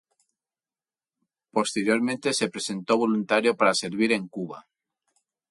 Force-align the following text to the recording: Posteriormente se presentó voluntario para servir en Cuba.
Posteriormente 1.51 2.33
se 2.33 2.49
presentó 2.49 2.97
voluntario 2.97 3.55
para 3.55 3.75
servir 3.75 4.13
en 4.13 4.27
Cuba. 4.27 4.65